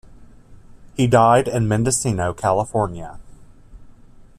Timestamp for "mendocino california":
1.67-3.19